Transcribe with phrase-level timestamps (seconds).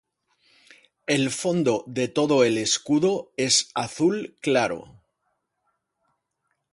[1.05, 4.99] El fondo de todo el escudo es azul claro.